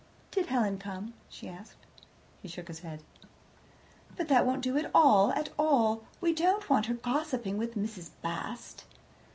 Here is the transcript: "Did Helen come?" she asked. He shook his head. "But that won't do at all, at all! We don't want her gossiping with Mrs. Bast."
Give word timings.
"Did 0.31 0.47
Helen 0.47 0.79
come?" 0.79 1.13
she 1.29 1.47
asked. 1.47 1.85
He 2.41 2.47
shook 2.47 2.69
his 2.69 2.79
head. 2.79 3.03
"But 4.15 4.29
that 4.29 4.47
won't 4.47 4.63
do 4.63 4.75
at 4.75 4.89
all, 4.95 5.31
at 5.33 5.49
all! 5.59 6.03
We 6.19 6.33
don't 6.33 6.67
want 6.71 6.87
her 6.87 6.95
gossiping 6.95 7.59
with 7.59 7.75
Mrs. 7.77 8.09
Bast." 8.23 8.85